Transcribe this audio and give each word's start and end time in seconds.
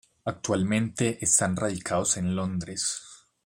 Actualmente 0.25 1.19
están 1.23 1.55
radicados 1.55 2.17
en 2.17 2.35
Londres. 2.35 3.03